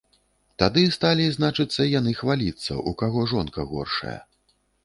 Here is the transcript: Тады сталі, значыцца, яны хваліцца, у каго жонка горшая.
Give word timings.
Тады 0.63 0.83
сталі, 0.95 1.27
значыцца, 1.35 1.87
яны 1.99 2.11
хваліцца, 2.23 2.81
у 2.93 2.97
каго 3.03 3.29
жонка 3.35 3.71
горшая. 3.75 4.19